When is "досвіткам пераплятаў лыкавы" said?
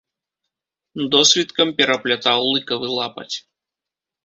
1.15-2.87